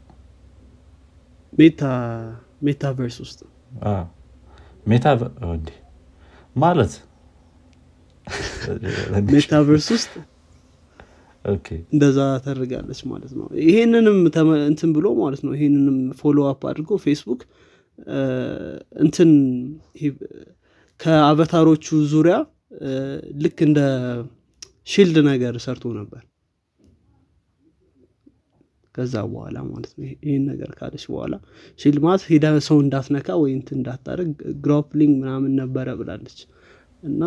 ሜታ 1.54 1.84
ሜታቨርስ 2.66 3.18
ውስጥ። 3.24 3.40
ሜታ 4.86 5.06
ማለት? 6.56 6.94
ሜታቨርስ 9.34 9.88
ውስጥ? 9.96 10.12
እንደዛ 11.94 12.20
ታደርጋለች 12.46 13.00
ማለት 13.12 13.32
ነው። 13.40 13.46
ይሄንንም 13.64 14.18
እንትን 14.66 14.90
ብሎ 14.98 15.08
ማለት 15.22 15.42
ነው 15.46 15.52
ይሄንንም 15.58 15.98
follow 16.20 16.40
up 16.50 16.62
አድርጎ 16.72 16.98
ፌስቡክ 17.06 17.42
እንትን 19.04 19.32
ይሄ 19.98 20.10
ከ 21.00 21.14
avatar 21.14 21.57
ኦቹ 21.57 21.86
ዙሪያ 22.12 22.36
ልክ 23.44 23.58
እንደ 23.68 23.80
shield 24.90 25.18
ነገር 25.30 25.56
ሰርቶ 25.64 25.86
ነበር። 25.98 26.22
ከዛ 28.96 29.16
በኋላ 29.28 29.58
ማለት 29.68 29.92
ነው 29.98 30.04
ይህን 30.24 30.44
ነገር 30.52 30.70
ካለች 30.78 31.04
በኋላ 31.12 31.34
shield 31.80 32.00
ማለት 32.06 32.24
ሄዳ 32.30 32.46
ሰው 32.68 32.78
እንዳትነካ 32.84 33.38
ወይ 33.42 33.52
እንትን 33.58 33.78
እንዳታደርግ 33.80 34.32
groping 34.64 35.14
ምናምን 35.22 35.52
ነበረ 35.62 35.88
ብላለች። 36.00 36.40
እና 37.04 37.22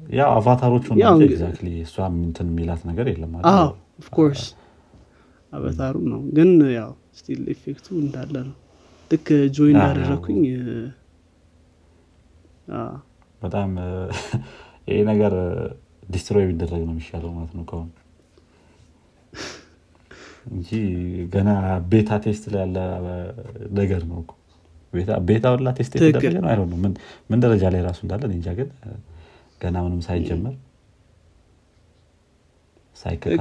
ያው 0.00 0.30
avatar 0.36 0.86
ኦቹ 1.26 1.41
exactly 1.41 1.68
እሷም 1.84 2.16
እንትን 2.26 2.48
የሚላት 2.50 2.82
ነገር 2.90 3.06
የለም 3.12 3.32
of 4.00 4.11
course 4.11 4.42
avatar 5.52 5.85
ኡ 5.85 5.96
ነው። 6.12 6.20
ግን 6.36 6.50
ያው 6.74 6.90
still 7.18 7.42
effect 7.52 7.78
ኡ 7.78 7.86
እንዳለ 8.02 8.34
ነው። 8.48 8.56
ልክ 9.10 9.26
ጆይ 9.56 9.70
አዎ። 9.70 9.74
እንዳደረግኩኝ 9.74 10.40
በጣም 13.42 13.70
ይሄ 14.88 14.98
ነገር 15.10 15.34
destroy 16.06 16.44
ቢደረግ 16.48 16.82
ነው 16.82 16.92
የሚሻለው 16.94 17.30
ማለት 17.36 17.52
ነው 17.56 17.64
ከሆነ 17.70 17.88
እንጂ 20.50 20.68
ገና 21.32 21.48
beta 21.92 22.18
test 22.24 22.44
ላይ 22.52 22.60
ያለ 22.64 22.76
ነገር 23.78 24.02
ነው 24.10 24.18
beta- 24.92 25.18
ሁላ 25.54 25.68
test 25.78 25.92
የተደረገ 25.98 26.22
ነው? 26.36 26.48
ምን- 26.82 26.98
ደረጃ 27.44 27.64
ላይ 27.74 27.80
ራሱ 27.86 27.98
እንዳለ 28.04 28.22
እንጃ 28.32 28.48
ግን 28.58 28.68
ገና 29.60 29.76
ምንም 29.84 30.00
ሳይጀመር 30.06 30.54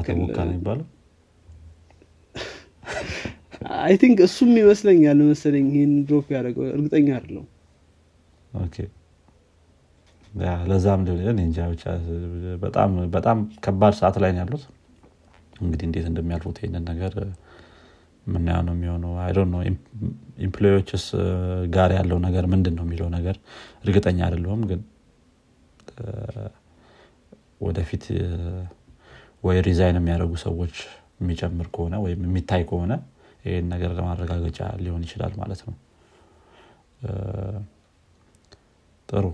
ተቦካ 0.09 0.37
ነው 0.41 0.53
የሚባለው። 0.53 0.85
I 3.79 3.93
think 4.01 4.17
እሱም 4.25 4.51
ይመስለኛል 4.59 5.19
መሰለኝ 5.29 5.67
ይህን 5.75 5.93
drop 6.07 6.27
ያደረገው። 6.35 6.65
እርግጠኛ 6.73 7.07
አይደለሁም። 7.15 7.47
Okay። 8.59 8.75
ለዛም 10.69 11.01
እንጃ 11.39 11.57
ብቻ 11.73 11.83
በጣም 13.15 13.37
ከባድ 13.65 13.93
ሰዓት 13.99 14.15
ላይ 14.23 14.31
ያሉት። 14.39 14.63
እንግዲህ 15.61 15.85
እንዴት 15.87 16.05
እንደሚያልፉት 16.09 16.57
ይህንን 16.61 16.83
ነገር 16.91 17.13
ምናየው 18.25 18.63
ነው 18.67 18.73
የሚሆነው። 18.75 19.11
I 19.23 19.26
don't 19.26 19.39
know 19.51 19.59
employee 20.39 20.77
ዎችስ 20.77 21.05
ጋር 21.75 21.89
ያለው 21.97 22.19
ነገር 22.25 22.45
ምንድን 22.53 22.75
ነው 22.79 22.85
የሚለው 22.87 23.09
ነገር 23.17 23.35
እርግጠኛ 23.83 24.19
አይደለሁም። 24.27 24.61
ግን 24.69 24.81
ወደፊት 27.61 28.05
ወይ 29.43 29.57
resign 29.67 29.97
የሚያደርጉ 29.99 30.33
ሰዎች 30.45 30.75
የሚጨምር 31.21 31.67
ከሆነ 31.75 31.95
ወይም 32.05 32.21
የሚታይ 32.27 32.63
ከሆነ 32.69 32.93
ይህን 33.45 33.67
ነገር 33.73 33.91
ለማረጋገጫ 33.97 34.59
ሊሆን 34.83 35.03
ይችላል 35.07 35.33
ማለት 35.41 35.61
ነው። 35.67 35.75
ጥሩ 39.09 39.25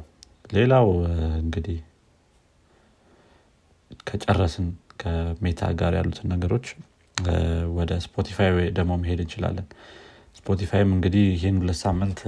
ሌላው 0.50 0.88
እንግዲህ 1.42 1.78
ከጨረስን 4.08 4.68
ከ 5.02 5.25
Meta 5.25 5.72
ጋር 5.80 5.94
ያሉትን 6.00 6.30
ነገሮች 6.34 6.68
ወደ 7.78 7.92
Spotify 8.06 8.50
ደግሞ 8.78 8.92
መሄድ 9.02 9.20
እንችላለን። 9.24 9.68
Spotify 10.38 10.78
ም 10.78 10.90
እንግዲህ 10.96 11.24
ይህን 11.34 11.58
ሁለት 11.62 11.80
ሳምንት 11.84 12.20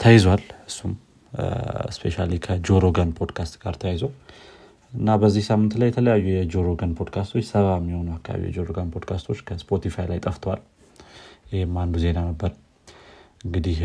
ተይዟል። 0.00 0.42
እሱም 0.68 0.92
specially 1.96 2.32
ከ 2.46 2.59
Joe 2.59 2.78
Rogan 2.78 3.10
podcast 3.18 3.54
ጋር 3.62 3.74
ተያይዞ 3.82 4.04
እና 4.92 5.14
በዚህ 5.20 5.44
ሳምንት 5.48 5.74
ላይ 5.80 5.88
የተለያዩ 5.90 6.24
የ 6.32 6.44
Joe 6.44 6.61
Rogan 6.61 6.90
podcast 6.98 7.27
ኦች 7.27 7.44
ሰባ 7.50 7.68
የሚሆኑ 7.78 8.08
አካባቢ 8.16 8.42
የጆሮገን 8.48 8.88
ፖድካስቶች 8.94 9.38
ከስፖቲፋይ 9.46 10.06
ላይ 10.10 10.18
ጠፍተዋል። 10.26 10.60
ይህም 11.52 11.76
አንዱ 11.82 11.94
ዜና 12.04 12.18
ነበር። 12.28 12.50
እንግዲህ 13.44 13.78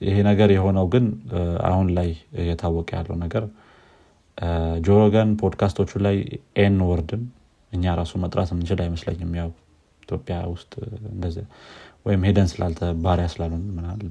ይሄ 0.00 0.16
ነገር 0.28 0.48
የሆነው 0.54 0.86
ግን 0.94 1.04
አሁን 1.68 1.88
ላይ 1.96 2.08
እየታወቀ 2.42 2.88
ያለው 2.98 3.16
ነገር 3.24 3.44
Joe 4.86 5.02
Rogan 5.02 5.30
podcast 5.42 5.73
ኦቹ 5.73 5.90
ላይ 6.06 6.16
ኤን 6.62 6.76
ወርድን 6.88 7.22
እኛ 7.72 7.94
ራሱ 8.00 8.12
መጥራት 8.24 8.48
የምንችል 8.52 8.80
አይመስለኝም። 8.84 9.32
ያው 9.40 9.50
ኢትዮጵያ 10.02 10.36
ውስጥ 10.54 10.72
እንደዚህ 11.12 11.44
ወይም 12.06 12.22
ሄደን 12.28 12.48
ስላልተ 12.52 12.80
ባሪያ 13.04 13.26
ስላሉን 13.32 13.62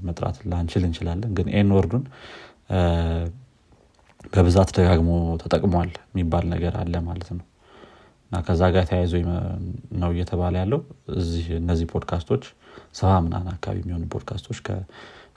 መጥራት 0.08 0.38
ላንችል 0.52 0.84
እንችላለን። 0.88 1.32
ግን 1.38 1.48
N 1.58 1.70
word 1.76 1.90
ኡን 1.90 2.04
በብዛት 4.34 4.70
ደጋግሞ 4.78 5.10
ተጠቅሟል 5.42 5.90
የሚባል 6.08 6.46
ነገር 6.54 6.74
አለ 6.82 6.96
ማለት 7.08 7.30
ነው። 7.38 7.46
እና 8.26 8.40
ከዛ 8.46 8.62
ጋር 8.76 8.86
ተያይዞ 8.90 9.14
ነው 10.02 10.12
እየተባለ 10.16 10.54
ያለው 10.62 10.80
እዚህ 11.18 11.46
እነዚህ 11.60 11.88
ፖድካስቶች 11.94 12.44
ሰባ 13.00 13.12
ምናምን 13.26 13.50
አካባቢ 13.54 13.78
የሚሆኑ 13.84 14.04
ፖድካስቶች 14.16 14.60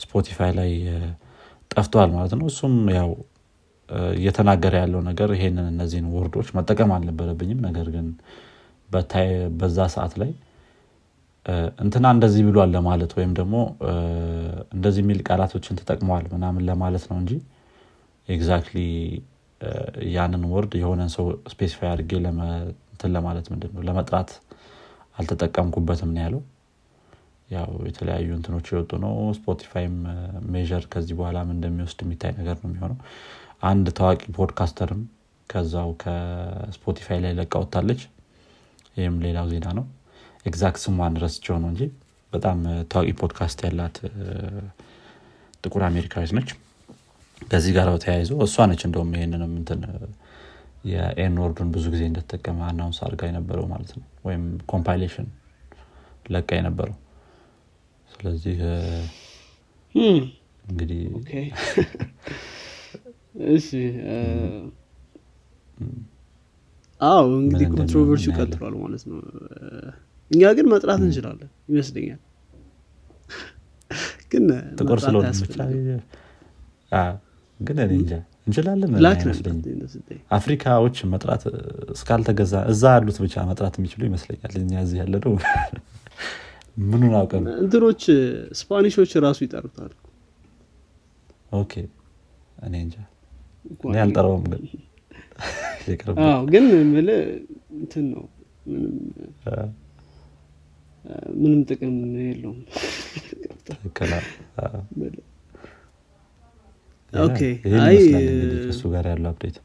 ከስፖቲፋይ 0.01 0.51
ላይ 0.59 0.71
ጠፍተዋል 1.71 2.11
ማለት 2.17 2.35
ነው። 2.39 2.47
እሱም 2.53 2.75
ያው 2.97 3.11
እየተናገረ 4.15 4.75
ያለው 4.83 5.01
ነገር 5.09 5.31
ይሄንን 5.37 5.67
እነዚህን 5.73 6.07
ወርዶች 6.15 6.49
መጠቀም 6.57 6.91
አልነበረብኝም። 6.97 7.61
ነገር 7.67 7.89
ግን 7.95 8.07
በዛ 9.59 9.79
ሰዓት 9.95 10.15
ላይ 10.23 10.31
እንትና 11.79 12.07
እንደዚህ 12.15 12.43
ብሏል 12.47 12.71
ለማለት 12.77 13.13
ወይም 13.19 13.33
ደግሞ 13.39 13.57
እንደዚህ 14.75 15.03
የሚል 15.05 15.21
ቃላቶችን 15.29 15.79
ተጠቅመዋል 15.81 16.25
ምናምን 16.35 16.63
ለማለት 16.71 17.05
ነው 17.11 17.17
እንጂ 17.21 17.33
Exactly 18.29 18.79
ያንን 20.15 20.43
word 20.53 20.73
የሆነን 20.81 21.11
ሰው 21.17 21.27
specify 21.53 21.91
አድርጌ 21.93 22.13
ለማለት 23.15 23.47
ምንድን 23.53 23.73
ለመጥራት 23.89 24.31
አልተጠቀምኩበትም 25.17 26.11
ነው 26.15 26.23
ያለው 26.25 26.41
ያው 27.49 27.71
የተለያዩ 27.89 28.29
እንትኖች 28.37 28.67
የወጡ 28.73 28.93
ነው። 29.05 29.13
Spotify 29.37 29.83
ም 29.83 29.97
measure 30.53 30.85
ከዚህ 30.93 31.15
በኋላ 31.19 31.39
ምን 31.45 31.57
እንደሚወስድ 31.57 32.01
የሚታይ 32.05 32.33
ነገር 32.39 32.57
ነው 32.63 32.69
የሚሆነው። 32.71 32.99
አንድ 33.63 33.87
ታዋቂ 33.99 34.23
podcaster 34.39 34.91
ም 34.91 35.03
ከዛው 35.51 35.91
ከ 36.03 36.28
Spotify 36.28 37.19
ላይ 37.25 37.33
ለቃ 37.39 37.53
ወጥታለች። 37.63 38.01
ይህም 38.97 39.17
ሌላው 39.25 39.47
ዜና 39.53 39.67
ነው። 39.79 39.85
exact 40.47 40.81
ስሟን 40.85 41.15
ረስቸው 41.23 41.57
ነው 41.63 41.71
እንጂ 41.73 41.83
በጣም 42.33 42.59
ታዋቂ 42.93 43.11
ፖድካስት 43.21 43.59
ያላት 43.67 43.97
ጥቁር 45.65 45.83
አሜሪካዊት 45.89 46.33
ነች። 46.37 46.51
ከዚህ 47.43 47.73
ጋር 47.77 47.89
ተያይዞ 48.05 48.33
እሷ 48.45 48.67
ነች 48.71 48.83
እንደውም 48.89 49.11
ይሄንንም 49.17 49.53
እንትን 49.61 49.81
የ 50.85 51.18
N 51.18 51.35
word 51.43 51.56
ኡን 51.56 51.69
ብዙ 51.75 51.85
ጊዜ 51.95 52.03
እንደተጠቀመ 52.11 52.59
announce 52.69 52.99
አድርጋ 53.05 53.23
የነበረው 53.31 53.67
ማለት 53.73 53.91
ነው። 53.97 54.07
ወይም 54.25 54.43
compilation 54.73 55.27
ለቃ 56.27 56.49
የነበረው 56.59 56.97
ስለዚህ 58.17 58.59
እንግዲህ 60.65 61.01
እሺ 63.55 63.69
አዎ 67.01 67.25
እንግዲህ 67.41 67.67
ምን 67.67 67.75
controversy 67.79 68.25
እንደሚሆን 68.27 68.53
ቀጥሏል 68.53 68.75
ማለት 68.83 69.03
ነው። 69.09 69.17
እኛ 70.31 70.53
ግን 70.59 70.67
መጥራት 70.73 71.01
እንችላለን 71.07 71.51
ይመስለኛል። 71.69 72.21
ግን 74.33 74.45
ጥቁር 74.79 74.99
ስለሆነ 75.03 75.27
ግን 77.61 77.77
እኔ 77.85 77.93
እንጃ 77.99 78.13
እንችላለን 78.47 78.91
አፍሪካዎች 80.31 80.97
መጥራት 81.13 81.43
እስካልተገዛ 81.95 82.55
እዛ 82.73 82.83
ያሉት 82.97 83.19
ብቻ 83.25 83.45
መጥራት 83.51 83.75
የሚችሉ 83.79 84.03
ይመስለኛል። 84.11 84.53
እኛ 84.63 84.73
እዚህ 84.85 84.99
ያለ 85.03 85.15
ነው 85.27 85.35
ምኑን 86.77 87.15
አውቀን? 87.19 87.45
እንትኖች 87.63 88.03
Spanish 88.59 88.93
ኦች 88.93 89.13
ራሱ 89.25 89.39
ይጠሩታል። 89.47 89.93
Okay። 91.53 91.73
እኔ 92.67 92.75
እንጃ። 92.85 92.97
እኔ 93.87 93.97
አልጠራውም 94.03 94.45
ግን። 94.47 94.63
ግን 96.53 96.65
የምልህ 96.75 97.21
እንትን 97.77 98.05
ነው። 98.13 98.25
ምንም 101.37 101.61
ጥቅም 101.69 101.97
የለውም። 102.23 102.59
ከእሱ 108.63 108.83
ጋር 108.95 109.05
ያለው 109.11 109.29
update። 109.31 109.57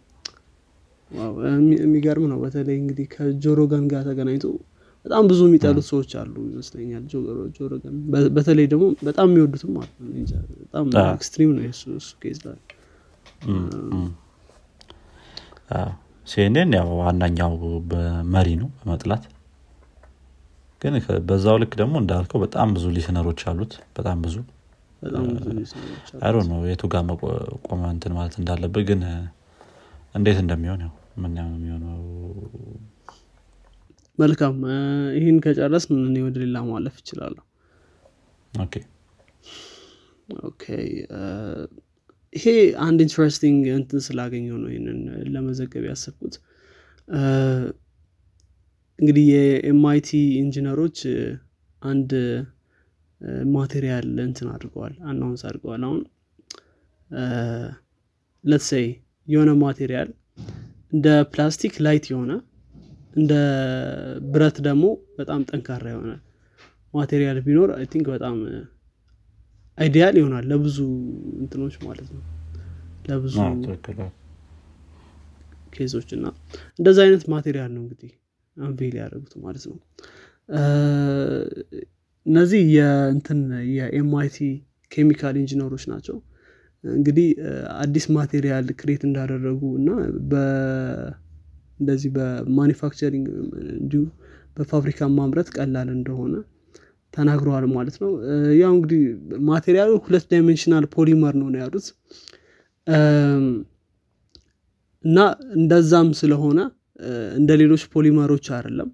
የሚገርም 1.79 2.25
ነው። 2.31 2.37
በተለይ 2.43 2.77
እንግዲህ 2.81 3.05
ከ 3.13 3.27
Joe 3.27 3.49
Rogan 3.49 3.85
ጋር 3.89 4.03
ተገናኝቶ 4.09 4.45
በጣም 5.05 5.23
ብዙ 5.29 5.39
የሚጠሉት 5.47 5.85
ሰዎች 5.89 6.11
አሉ 6.19 6.33
ይመስለኛል። 6.47 7.03
ጆ- 7.11 7.23
በተለይ 8.35 8.65
ደግሞ 8.73 8.85
በጣም 9.07 9.27
የሚወዱትም 9.29 9.73
አሉ። 9.79 9.89
በጣም 10.63 10.85
extreme 11.13 11.51
ነው 11.55 11.63
የሱ 11.67 11.83
እሱ 11.97 12.09
case 12.21 12.39
ላይ። 12.45 12.59
CNN 16.27 16.71
ያው 16.77 16.89
ዋናኛው 16.99 17.53
በመሪ 17.91 18.47
ነው 18.59 18.69
በመጥላት። 18.79 19.23
ግን 20.81 20.93
በዛው 21.27 21.55
ልክ 21.61 21.73
ደግሞ 21.79 21.95
እንዳልከው 22.01 22.39
በጣም 22.43 22.69
ብዙ 22.75 22.85
listener 22.95 23.26
ኦች 23.26 23.41
አሉት 23.49 23.73
በጣም 23.97 24.17
ብዙ። 24.23 24.35
አይሮ 26.21 26.35
ነው 26.49 26.59
የቱ 26.69 26.83
ጋር 26.91 27.03
መቆ- 27.07 27.35
ቆመ 27.67 27.81
እንትን 27.93 28.13
ማለት 28.17 28.35
እንዳለብህ 28.41 28.83
ግን 28.89 29.01
እንዴት 30.15 30.39
እንደሚሆን 30.43 30.81
ያው 30.83 30.91
ነው 31.37 31.55
የሚሆነው 31.55 31.99
መልካም። 34.17 34.55
ይህን 35.17 35.37
ከጨረስ 35.43 35.85
እኔ 36.01 36.17
ወደ 36.25 36.37
ሌላ 36.43 36.57
ማለፍ 36.69 36.95
okay። 40.45 40.63
ይሄ 42.33 42.45
አንድ 42.85 42.99
interesting 43.05 43.61
እንትን 43.77 44.01
ስላገኘው 44.05 44.57
ነው 44.61 44.69
ይህንን 44.71 44.99
ለመዘገብ 45.33 45.85
ያሰብኩት። 45.89 46.35
እንግዲህ 48.99 49.25
የ 49.31 49.62
MIT 49.62 50.09
engineer 50.41 50.80
ኦች 50.80 50.99
አንድ 51.81 52.11
material 53.53 54.07
እንትን 54.25 54.47
አድርገዋል 54.53 54.93
announce 55.09 55.41
አድርገዋል። 55.47 55.81
አሁን 55.87 55.99
let's 58.43 58.71
say 58.71 58.87
የሆነ 59.27 59.51
material 59.63 60.09
እንደ 60.93 61.07
ፕላስቲክ 61.33 61.73
light 61.85 62.05
የሆነ 62.11 62.31
እንደ 63.13 63.31
ብረት 64.31 64.57
ደግሞ 64.67 64.85
በጣም 65.17 65.41
ጠንካራ 65.49 65.85
የሆነ 65.93 66.11
material 66.93 67.37
ቢኖር 67.45 67.69
I 67.77 67.85
think 67.91 68.07
በጣም 68.13 68.37
ideal 69.77 70.15
ይሆናል 70.19 70.45
ለብዙ 70.51 70.77
እንትኖች 71.41 71.75
ማለት 71.85 72.09
ነው። 72.15 72.23
ለብዙ 73.07 73.35
case 75.75 75.92
ኦች 75.92 76.09
እና 76.17 76.25
እንደዚ 76.79 76.97
አይነት 77.05 77.23
material 77.33 77.71
ነው 77.75 77.81
እንግዲህ 77.83 78.11
unveil 78.57 78.95
ያደረጉት 79.01 79.33
ማለት 79.43 79.63
ነው። 79.69 79.77
እነዚህ 82.25 82.61
የእንትን 82.75 83.39
የ 83.77 84.01
MIT 84.01 84.37
chemical 84.91 85.35
engineer 85.41 85.69
ኦች 85.69 85.83
ናቸው። 85.91 86.17
እንግዲህ 86.83 87.27
አዲስ 87.81 88.05
material 88.15 88.67
create 88.79 89.01
እንዳደረጉ 89.07 89.61
እና 89.79 89.89
እንደዚህ 91.81 92.09
በ 92.15 92.30
manufacturing 92.30 93.27
እንዲሁ 93.77 94.01
በፋብሪካ 94.57 95.09
ማምረት 95.17 95.49
ቀላል 95.55 95.89
እንደሆነ 95.97 96.33
ተናግረዋል 97.13 97.65
ማለት 97.75 97.95
ነው። 98.03 98.11
ያው 98.59 98.71
እንግዲህ 98.75 99.01
material 99.49 99.83
ኡ 99.83 99.91
ሁለት 100.05 100.25
dimensional 100.31 100.85
polymer 100.95 101.33
ነው 101.41 101.47
ነው 101.53 101.59
ያሉት። 101.63 101.87
እና 105.03 105.17
እንደዛም 105.57 106.09
ስለሆነ 106.21 106.59
እንደ 107.37 107.51
ሌሎች 107.61 107.83
polymer 107.93 108.27
ኦች 108.27 108.47
አይደለም። 108.57 108.89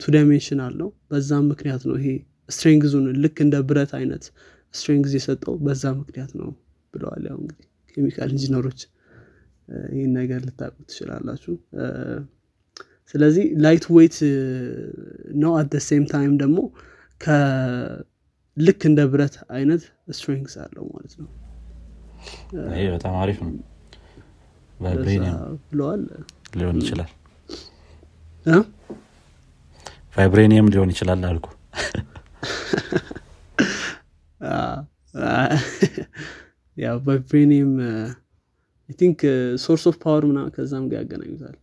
Two 0.00 0.12
dimensional 0.14 0.74
ነው። 0.80 0.88
በዛም 1.10 1.44
ምክንያት 1.52 1.82
ነው 1.88 1.96
ይሄ 2.00 2.08
strength 2.48 2.87
ኡን 2.87 3.06
ልክ 3.24 3.36
እንደ 3.44 3.56
ብረት 3.68 3.92
አይነት 3.98 4.24
strength 4.74 5.12
የሰጠው። 5.18 5.54
በዛ 5.66 5.84
ምክንያት 6.00 6.32
ነው 6.40 6.48
ብለዋል 6.94 7.24
ያው 7.30 7.36
እንግዲህ 7.40 7.64
chemical 7.96 8.30
engineer 8.36 8.65
ኦች 8.65 8.80
ይህን 9.92 10.12
ነገር 10.18 10.40
ልታቁ 10.46 10.74
ትችላላችሁ። 10.88 11.54
ስለዚህ 13.14 13.44
light 13.64 13.84
weight 13.94 14.16
ነው። 15.42 15.52
at 15.58 15.74
same 15.86 16.04
time 16.12 16.32
ደግሞ 16.42 16.58
ልክ 18.56 18.80
እንደ 18.88 19.00
ብረት 19.10 19.36
አይነት 19.56 19.82
strength 20.10 20.54
አለው 20.62 20.84
ማለት 20.92 21.14
ነው። 21.20 21.28
ይሄ 22.72 22.84
በጣም 22.94 23.14
አሪፍ 23.22 23.38
ነው። 23.46 23.52
vibranium 24.78 25.38
ብለዋል። 25.70 26.02
ሊሆን 26.58 26.76
ይችላል። 26.82 27.10
vibranium 30.16 30.68
ሊሆን 30.72 30.90
ይችላል 30.94 31.22
አልኩ። 31.30 31.46
ያው 36.76 36.96
vibranium 37.06 37.72
ቲንክ 38.98 39.20
ሶርስ 39.64 39.84
ኦፍ 39.90 39.96
ፓወር 40.04 40.24
ምና 40.28 40.40
ከዛም 40.54 40.84
ጋር 40.90 41.00
ያገናኙታል። 41.02 41.56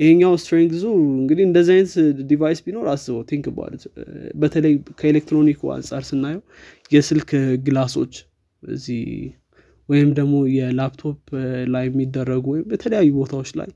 ይሄኛው 0.00 0.32
ስትሬንግዙ 0.40 0.84
እንግዲህ 1.18 1.44
እንደዚህ 1.46 1.72
አይነት 1.76 1.92
ዲቫይስ 2.30 2.58
ቢኖር 2.64 2.86
አስበው 2.92 3.22
ቲንክ 3.30 3.46
ባሉት 3.56 3.84
በተለይ 4.40 4.72
ከኤሌክትሮኒኩ 4.98 5.70
አንጻር 5.76 6.02
ስናየው 6.08 6.42
የስልክ 6.92 7.30
ግላሶች 7.66 8.14
እዚህ 8.62 9.04
ወይም 9.88 10.10
ደግሞ 10.18 10.34
የላፕቶፕ 10.56 11.18
ላይ 11.74 11.84
የሚደረጉ 11.88 12.44
ወይም 12.54 12.66
በተለያዩ 12.70 13.10
ቦታዎች 13.20 13.50
ላይ 13.60 13.70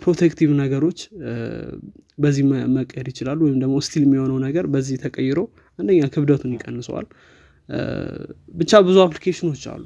ፕሮቴክቲቭ 0.00 0.50
ነገሮች 0.60 0.98
በዚህ 2.18 2.44
መቀየር 2.76 3.06
ይችላሉ። 3.12 3.38
ወይም 3.46 3.58
ደግሞ 3.62 3.76
ስቲል 3.86 4.04
የሚሆነው 4.06 4.38
ነገር 4.46 4.64
በዚህ 4.74 4.96
ተቀይሮ 5.04 5.38
አንደኛ 5.78 6.08
ክብደቱን 6.14 6.54
ይቀንሰዋል። 6.56 7.06
ብቻ 8.54 8.80
ብዙ 8.86 8.96
አፕሊኬሽኖች 9.04 9.62
አሉ 9.72 9.84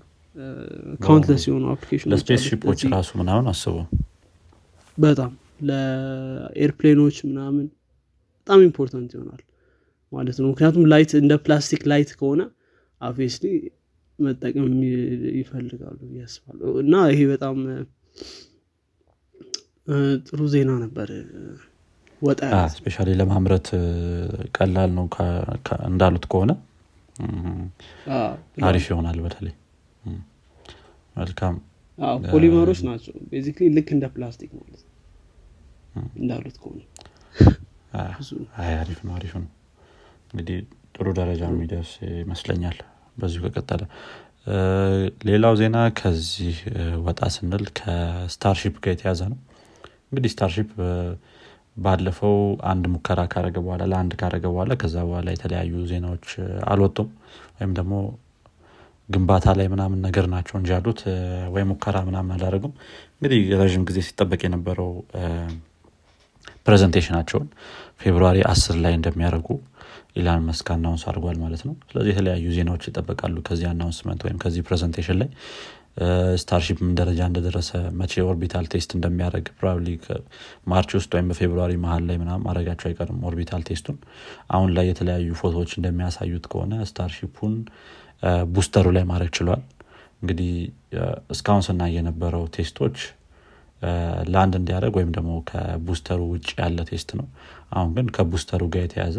ካውንትለስ 1.01 1.45
የሆኑ 1.49 1.65
አፕሊኬሽኖች 1.73 2.13
ለስፔስ 2.13 2.43
ሺፖች 2.49 2.81
ራሱ 2.95 3.11
ምናምን 3.21 3.47
አስበው 3.53 3.85
በጣም 4.99 5.33
ለ 5.69 5.90
airplane 5.90 6.75
ኖች 6.75 7.17
ምናምን 7.29 7.67
በጣም 8.39 8.61
important 8.67 9.11
ይሆናል 9.17 9.43
ማለት 10.13 10.37
ነው። 10.43 10.49
ምክንያቱም 10.53 10.85
light 10.93 11.13
እንደ 11.21 11.33
ፕላስቲክ 11.45 11.83
light 11.91 12.11
ከሆነ 12.21 12.43
obviously 13.01 13.45
መጠቀም 14.19 14.67
ይፈልጋሉ 15.41 15.99
ያስባሉ 16.21 16.61
እና 16.83 16.95
ይሄ 17.13 17.21
በጣም 17.31 17.59
ጥሩ 20.27 20.41
ዜና 20.55 20.71
ነበር። 20.83 21.09
ወጣ 22.23 22.41
ስፔሻ 22.75 22.97
ለማምረት 23.21 23.69
ቀላል 24.57 24.91
ነው 24.97 25.07
እንዳሉት 25.89 26.25
ከሆነ 26.33 26.51
አሪፍ 28.69 28.85
ይሆናል 28.91 29.19
በተለይ 29.25 29.55
መልካም 31.21 31.57
polymer 32.29 32.62
ኦች 32.62 32.81
ናቸው። 32.87 33.15
basically 33.33 33.67
ልክ 33.77 33.89
እንደ 33.97 34.05
ፕላስቲክ 34.15 34.51
ማለት 34.59 34.83
እንዳሉት 36.21 36.57
ከሆነ 36.63 36.81
አሪፍ 38.75 38.99
ነው 39.07 39.13
አሪፍ 39.17 39.33
ነው። 39.41 39.49
እንግዲህ 40.31 40.59
ጥሩ 40.97 41.07
ደረጃ 41.19 41.43
የሚደርስ 41.51 41.93
ይመስለኛል። 42.21 42.79
በዚሁ 43.17 43.41
ከቀጠለ። 43.47 43.83
ሌላው 45.29 45.55
ዜና 45.61 45.79
ከዚህ 45.99 46.57
ወጣ 47.07 47.21
ስንል 47.35 47.65
ከስታርሺፕ 47.79 48.77
ጋር 48.85 48.93
የተያዘ 48.95 49.21
ነው። 49.33 49.39
እንግዲህ 50.11 50.31
ስታርሺፕ 50.35 50.71
ባለፈው 51.77 52.37
አንድ 52.71 52.85
ሙከራ 52.95 53.21
ካረገ 53.33 53.57
በኋላ 53.65 53.83
ለአንድ 53.91 54.13
ካረገ 54.21 54.45
በኋላ 54.53 54.73
ከዛ 54.81 54.97
በኋላ 55.09 55.29
የተለያዩ 55.35 55.73
ዜናዎች 55.91 56.27
አልወጡም። 56.73 57.09
ወይም 57.57 57.73
ደግሞ 57.79 57.93
ግንባታ 59.11 59.55
ላይ 59.59 59.67
ምናምን 59.73 59.99
ነገር 60.07 60.27
ናቸው 60.35 60.57
እንጂ 60.59 60.71
ያሉት 60.75 61.01
ወይ 61.55 61.65
ሙከራ 61.71 61.97
ምናምን 62.09 62.33
አላደረጉም 62.37 62.73
እንግዲህ 63.15 63.41
ረዥም 63.61 63.85
ጊዜ 63.89 63.99
ሲጠበቅ 64.09 64.41
የነበረው 64.47 64.91
presentation 66.67 67.13
ናቸውን 67.13 67.47
February 68.01 68.39
አስር 68.51 68.77
ላይ 68.85 68.95
እንደሚያደርጉ 68.99 69.49
ኢላን 70.19 70.47
መስክ 70.47 70.69
announce 70.75 71.03
አድርጓል 71.11 71.37
ማለት 71.43 71.63
ነው። 71.67 71.75
ስለዚህ 71.91 72.11
የተለያዩ 72.13 72.47
ዜናዎች 72.57 72.85
ይጠበቃሉ። 72.89 73.37
ከዚህ 73.49 73.67
announcement 73.71 74.21
ወይም 74.27 74.39
ከዚህ 74.43 74.63
presentation 74.69 75.19
ላይ 75.21 75.29
ስታርሺፕ 76.41 76.79
ምን 76.85 76.93
ደረጃ 76.99 77.21
እንደደረሰ 77.31 77.71
መቼ 78.01 78.13
orbital 78.29 78.67
test 78.73 78.91
እንደሚያደርግ 78.97 79.47
probably 79.57 79.89
March 80.71 80.91
ውስጥ 80.99 81.11
ወይም 81.17 81.29
በ 81.31 81.39
February 81.39 81.73
መሀል 81.85 82.03
ላይ 82.09 82.17
ምናምን 82.23 82.45
ማድረጋቸው 82.47 82.89
አይቀርም 82.91 83.19
orbital 83.31 83.63
test 83.69 83.81
ኡን። 83.81 83.97
አሁን 84.51 84.71
ላይ 84.77 84.87
የተለያዩ 84.91 85.31
ፎቶዎች 85.41 85.73
እንደሚያሳዩት 85.79 86.47
ከሆነ 86.53 86.75
ስታርሺፑን 86.91 87.55
booster 88.55 88.80
ኡ 88.80 88.87
ላይ 88.97 89.05
ማድረግ 89.11 89.31
ችሏል። 89.37 89.63
እንግዲህ 90.23 90.51
እስካሁን 91.35 91.63
ስናይ 91.67 91.93
የነበረው 91.97 92.45
test 92.55 92.76
ኦች 92.76 92.97
ለአንድ 94.33 94.55
እንዲያደርግ 94.59 94.95
ወይም 94.99 95.11
ደግሞ 95.17 95.31
ከ 95.51 95.64
booster 95.64 96.08
ኡ 96.08 96.21
ውጭ 96.33 96.49
ያለ 96.59 96.79
test 96.89 97.11
ነው። 97.19 97.27
አሁን 97.73 97.91
ግን 97.97 98.07
ከ 98.17 98.25
booster 98.25 98.54
ኡ 98.54 98.63
ጋር 98.75 98.83
የተያዘ 98.87 99.17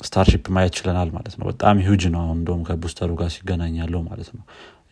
ስታርሺፕ 0.00 0.44
ማየት 0.54 0.72
ችለናል 0.78 1.08
ማለት 1.14 1.34
ነው። 1.38 1.44
በጣም 1.50 1.76
ሂውጅ 1.84 2.02
ነው 2.14 2.20
አሁን 2.24 2.36
እንደውም 2.40 2.62
ከ 2.68 2.76
booster 2.76 3.02
ኡ 3.02 3.10
ጋር 3.20 3.28
ሲገናኝ 3.34 3.74
ያለው 3.82 4.00
ማለት 4.08 4.28
ነው። 4.36 4.42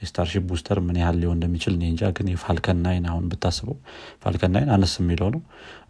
የስታርሺፕ 0.02 0.44
booster 0.48 0.78
ምን 0.86 0.96
ያህል 1.00 1.16
ሊሆን 1.20 1.36
እንደሚችል 1.38 1.72
እኔ 1.76 1.84
እንጃ 1.92 2.02
ግን 2.16 2.26
የፋልከን 2.32 2.78
ናይን 2.84 3.04
አሁን 3.10 3.24
ብታስበው 3.30 3.76
ፋልከን 4.22 4.52
ናይን 4.54 4.70
አነስ 4.74 4.94
የሚለው 5.00 5.28
ነው። 5.34 5.42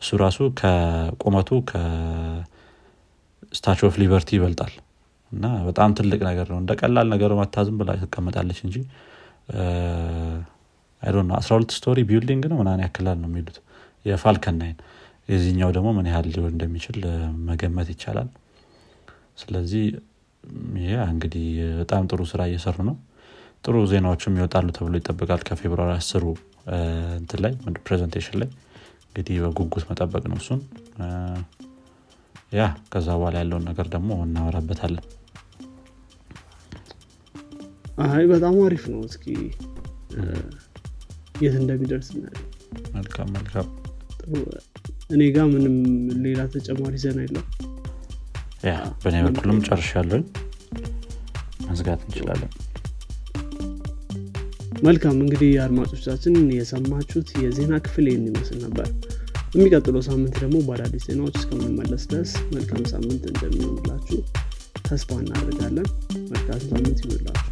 እሱ 0.03 0.11
ራሱ 0.23 0.39
ከቁመቱ 0.61 1.51
ከስታቹ 1.71 2.63
ኦፍ 3.89 3.95
ሊበርቲ 4.03 4.31
ይበልጣል 4.39 4.73
እና 5.35 5.47
በጣም 5.67 5.91
ትልቅ 5.99 6.21
ነገር 6.29 6.47
ነው። 6.53 6.59
እንደ 6.63 6.73
ቀላል 6.81 7.07
ነገር 7.15 7.33
መታዝም 7.41 7.77
ብላ 7.81 7.93
ትቀመጣለች 8.03 8.59
እንጂ 8.67 8.77
አይዶ 11.03 11.17
አስራ 11.39 11.53
ሁለት 11.57 11.73
story 11.77 12.01
building 12.11 12.45
ነው 12.51 12.59
ምናምን 12.61 12.83
ያክላል 12.85 13.19
ነው 13.23 13.29
የሚሉት። 13.31 13.57
የፋልከን 14.05 14.57
ናይን 14.61 14.77
የዚህኛው 15.29 15.71
ደግሞ 15.77 15.89
ምን 15.97 16.07
ያህል 16.11 16.27
ሊሆን 16.33 16.53
እንደሚችል 16.55 16.99
መገመት 17.49 17.89
ይቻላል። 17.93 18.29
ስለዚህ 19.39 19.85
ይህ 20.81 20.99
እንግዲህ 21.13 21.47
በጣም 21.79 22.03
ጥሩ 22.11 22.21
ስራ 22.33 22.43
እየሰሩ 22.51 22.77
ነው። 22.89 22.97
ጥሩ 23.65 23.77
ዜናዎችም 23.91 24.37
ይወጣሉ 24.39 24.69
ተብሎ 24.77 24.95
ይጠበቃል 25.01 25.43
ከ 25.49 25.58
February 25.58 25.93
አስሩ 25.97 26.25
እንትን 27.19 27.41
ላይ 27.45 27.53
presentation 27.87 28.37
ላይ 28.43 28.49
እንግዲህ 29.07 29.37
በጉጉት 29.45 29.85
መጠበቅ 29.91 30.23
ነው 30.31 30.39
እሱን። 30.41 30.61
ያ 32.53 32.63
ከዛ 32.93 33.09
በኋላ 33.19 33.37
ያለውን 33.43 33.65
ነገር 33.71 33.87
ደግሞ 33.95 34.11
እናወራበታለን 34.25 35.05
አይ 38.07 38.25
በጣም 38.31 38.55
አሪፍ 38.65 38.85
ነው። 38.93 39.01
እስኪ 39.09 39.25
የት 41.43 41.55
እንደሚደርስ 41.61 42.09
መልካም 42.95 43.29
መልካም። 43.37 43.69
እኔ 45.11 45.23
ጋር 45.35 45.47
ምንም 45.53 45.77
ሌላ 46.25 46.43
ተጨማሪ 46.55 46.95
ዜና 47.03 47.19
የለም 47.25 47.47
በእኔ 49.03 49.17
በኩልም 49.27 49.59
ጨርሻለኝ 49.67 50.23
መዝጋት 51.69 52.01
እንችላለን። 52.07 52.53
መልካም። 54.85 55.19
እንግዲህ 55.25 55.51
አድማጮቻችን 55.65 56.35
የሰማችሁት 56.57 57.29
የዜና 57.45 57.75
ክፍል 57.85 58.07
ይህን 58.11 58.25
ይመስል 58.31 58.59
ነበር። 58.65 58.89
የሚቀጥለው 59.55 60.03
ሳምንት 60.09 60.35
ደግሞ 60.43 60.57
በአዳዲስ 60.67 61.05
ዜናዎች 61.09 61.37
እስከምንመለስ 61.41 62.05
ድረስ 62.11 62.33
መልካም 62.55 62.83
ሳምንት 62.93 63.25
እንደሚሆንላችሁ 63.33 64.19
ተስፋ 64.89 65.11
እናደርጋለን። 65.23 65.89
መልካም 66.33 66.61
ሳምንት 66.65 66.99
ይሆንላችሁ 67.05 67.44